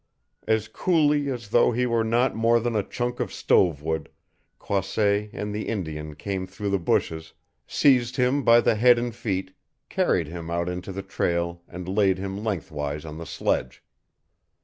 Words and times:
As 0.47 0.67
coolly 0.67 1.29
as 1.29 1.49
though 1.49 1.71
he 1.73 1.85
were 1.85 2.03
not 2.03 2.33
more 2.35 2.59
than 2.59 2.75
a 2.75 2.81
chunk 2.81 3.19
of 3.19 3.31
stovewood, 3.31 4.09
Croisset 4.57 5.29
and 5.31 5.53
the 5.53 5.67
Indian 5.67 6.15
came 6.15 6.47
through 6.47 6.71
the 6.71 6.79
bushes, 6.79 7.33
seized 7.67 8.15
him 8.15 8.41
by 8.41 8.61
the 8.61 8.73
head 8.73 8.97
and 8.97 9.13
feet, 9.13 9.53
carried 9.89 10.25
him 10.25 10.49
out 10.49 10.67
into 10.69 10.91
the 10.91 11.03
trail 11.03 11.61
and 11.67 11.87
laid 11.87 12.17
him 12.17 12.43
lengthwise 12.43 13.05
on 13.05 13.19
the 13.19 13.27
sledge. 13.27 13.83